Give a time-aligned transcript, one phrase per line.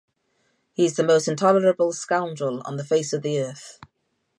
[0.73, 3.77] He is the most intolerable scoundrel on the face of the earth.